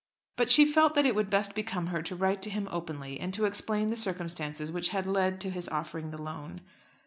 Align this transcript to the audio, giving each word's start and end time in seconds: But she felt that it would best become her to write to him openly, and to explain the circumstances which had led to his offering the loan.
But 0.35 0.49
she 0.49 0.65
felt 0.65 0.95
that 0.95 1.05
it 1.05 1.13
would 1.13 1.29
best 1.29 1.53
become 1.53 1.85
her 1.85 2.01
to 2.01 2.15
write 2.15 2.41
to 2.41 2.49
him 2.49 2.67
openly, 2.71 3.19
and 3.19 3.31
to 3.35 3.45
explain 3.45 3.89
the 3.91 3.95
circumstances 3.95 4.71
which 4.71 4.89
had 4.89 5.05
led 5.05 5.39
to 5.41 5.51
his 5.51 5.69
offering 5.69 6.09
the 6.09 6.19
loan. 6.19 6.61